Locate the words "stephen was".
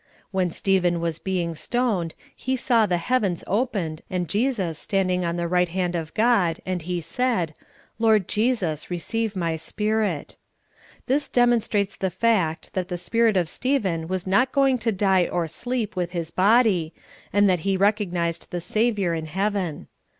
0.49-1.19, 13.47-14.25